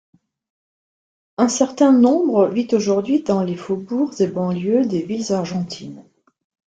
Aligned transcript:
Un 1.37 1.47
certain 1.47 1.91
nombre 1.91 2.47
vit 2.47 2.67
aujourd'hui 2.71 3.21
dans 3.21 3.43
les 3.43 3.55
faubourgs 3.55 4.19
et 4.19 4.25
banlieues 4.25 4.87
des 4.87 5.03
villes 5.03 5.31
argentines. 5.31 6.03